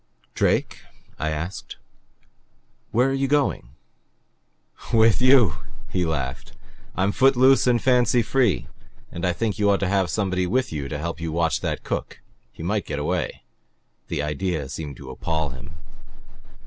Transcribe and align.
"Drake," 0.33 0.79
I 1.19 1.29
asked. 1.29 1.77
"Where 2.89 3.07
are 3.07 3.13
you 3.13 3.27
going?" 3.27 3.75
"With 4.91 5.21
you," 5.21 5.57
he 5.89 6.07
laughed. 6.07 6.53
"I'm 6.95 7.11
foot 7.11 7.35
loose 7.35 7.67
and 7.67 7.79
fancy 7.79 8.23
free. 8.23 8.65
And 9.11 9.23
I 9.27 9.31
think 9.31 9.59
you 9.59 9.69
ought 9.69 9.79
to 9.81 9.87
have 9.87 10.09
somebody 10.09 10.47
with 10.47 10.73
you 10.73 10.89
to 10.89 10.97
help 10.97 11.21
watch 11.21 11.61
that 11.61 11.83
cook. 11.83 12.19
He 12.51 12.63
might 12.63 12.87
get 12.87 12.97
away." 12.97 13.43
The 14.07 14.23
idea 14.23 14.69
seemed 14.69 14.97
to 14.97 15.11
appall 15.11 15.49
him. 15.49 15.75